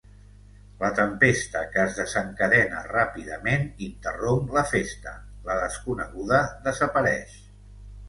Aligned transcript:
La 0.77 0.87
tempesta 0.99 1.61
que 1.75 1.83
es 1.89 1.97
desencadena 1.99 2.81
ràpidament 2.89 3.69
interromp 3.91 4.51
la 4.59 4.67
festa, 4.75 5.17
la 5.53 5.63
desconeguda 5.69 6.45
desapareix. 6.69 7.43